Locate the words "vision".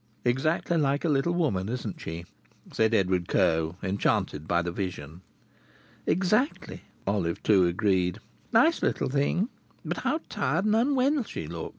4.71-5.21